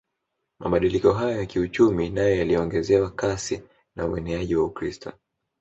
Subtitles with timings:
[0.59, 3.63] Mabadiliko hayo ya kiuchumi nayo yaliongezewa kasi
[3.95, 5.11] na ueneaji wa Ukristo